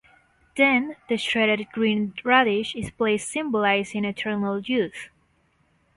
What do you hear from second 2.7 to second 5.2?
is placed symbolising eternal youth.